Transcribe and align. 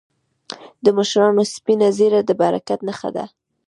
د 0.83 0.85
مشرانو 0.97 1.43
سپینه 1.55 1.87
ږیره 1.97 2.19
د 2.25 2.31
برکت 2.41 2.79
نښه 2.87 3.09
ده. 3.15 3.25